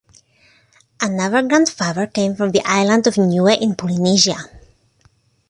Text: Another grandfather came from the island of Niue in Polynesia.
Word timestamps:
Another 0.99 1.43
grandfather 1.43 2.07
came 2.07 2.33
from 2.35 2.49
the 2.53 2.63
island 2.65 3.05
of 3.05 3.19
Niue 3.19 3.55
in 3.61 3.75
Polynesia. 3.75 4.49